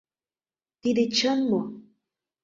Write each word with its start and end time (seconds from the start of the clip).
Тиде 0.81 1.03
чын 1.17 1.39
мо?! 1.49 1.61